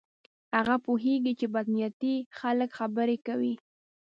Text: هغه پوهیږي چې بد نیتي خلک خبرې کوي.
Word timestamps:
هغه 0.55 0.75
پوهیږي 0.85 1.33
چې 1.39 1.45
بد 1.53 1.67
نیتي 1.75 2.15
خلک 2.39 2.69
خبرې 2.79 3.17
کوي. 3.27 3.53